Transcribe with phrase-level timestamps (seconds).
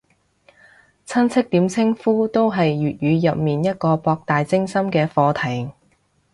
[1.05, 5.73] 親戚點稱呼都係粵語入面一個博大精深嘅課題